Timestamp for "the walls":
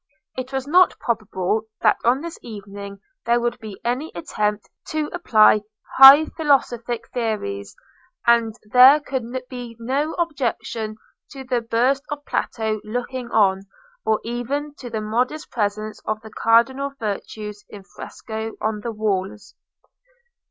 18.81-19.53